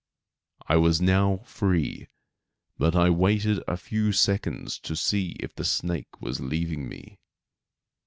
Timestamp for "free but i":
1.45-3.11